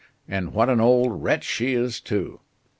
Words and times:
And 0.27 0.51
what 0.51 0.67
an 0.67 0.81
old 0.81 1.21
wretch 1.21 1.43
she 1.43 1.75
is 1.75 1.99
too. 2.01 2.39